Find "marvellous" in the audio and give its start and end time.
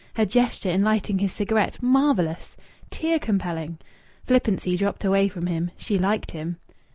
1.79-2.57